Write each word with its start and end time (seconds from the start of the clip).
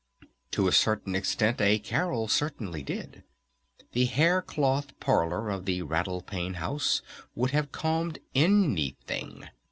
To 0.53 0.67
a 0.67 0.71
certain 0.71 1.13
extent 1.13 1.61
a 1.61 1.77
carol 1.77 2.27
surely 2.27 2.81
did. 2.81 3.21
The 3.91 4.05
hair 4.05 4.41
cloth 4.41 4.99
parlor 4.99 5.51
of 5.51 5.65
the 5.65 5.83
Rattle 5.83 6.23
Pane 6.23 6.55
House 6.55 7.03
would 7.35 7.51
have 7.51 7.71
calmed 7.71 8.17
anything. 8.33 9.47